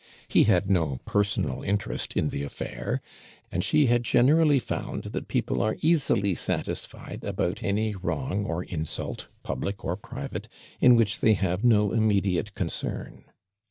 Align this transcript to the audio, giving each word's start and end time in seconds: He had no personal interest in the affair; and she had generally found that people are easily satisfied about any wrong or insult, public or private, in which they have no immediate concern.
He 0.27 0.45
had 0.45 0.67
no 0.67 0.99
personal 1.05 1.61
interest 1.61 2.17
in 2.17 2.29
the 2.29 2.41
affair; 2.41 3.01
and 3.51 3.63
she 3.63 3.85
had 3.85 4.01
generally 4.01 4.57
found 4.57 5.03
that 5.03 5.27
people 5.27 5.61
are 5.61 5.77
easily 5.81 6.33
satisfied 6.33 7.23
about 7.23 7.61
any 7.61 7.93
wrong 7.93 8.43
or 8.43 8.63
insult, 8.63 9.27
public 9.43 9.85
or 9.85 9.95
private, 9.95 10.47
in 10.79 10.95
which 10.95 11.19
they 11.19 11.35
have 11.35 11.63
no 11.63 11.91
immediate 11.91 12.55
concern. 12.55 13.25